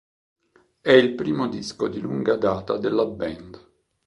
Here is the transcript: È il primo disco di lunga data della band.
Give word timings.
È 0.81 0.89
il 0.91 1.13
primo 1.13 1.47
disco 1.47 1.87
di 1.87 1.99
lunga 1.99 2.35
data 2.35 2.75
della 2.77 3.05
band. 3.05 3.69